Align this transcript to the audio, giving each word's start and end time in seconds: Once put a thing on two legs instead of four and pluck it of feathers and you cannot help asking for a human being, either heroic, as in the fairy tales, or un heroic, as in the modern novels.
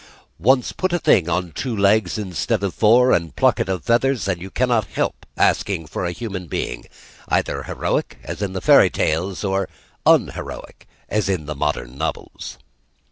Once 0.39 0.71
put 0.71 0.91
a 0.93 0.97
thing 0.97 1.29
on 1.29 1.51
two 1.51 1.77
legs 1.77 2.17
instead 2.17 2.63
of 2.63 2.73
four 2.73 3.11
and 3.11 3.35
pluck 3.35 3.59
it 3.59 3.69
of 3.69 3.83
feathers 3.83 4.27
and 4.27 4.41
you 4.41 4.49
cannot 4.49 4.85
help 4.85 5.27
asking 5.37 5.85
for 5.85 6.05
a 6.07 6.11
human 6.11 6.47
being, 6.47 6.85
either 7.27 7.61
heroic, 7.61 8.17
as 8.23 8.41
in 8.41 8.53
the 8.53 8.61
fairy 8.61 8.89
tales, 8.89 9.43
or 9.43 9.69
un 10.07 10.29
heroic, 10.29 10.87
as 11.07 11.29
in 11.29 11.45
the 11.45 11.53
modern 11.53 11.99
novels. 11.99 12.57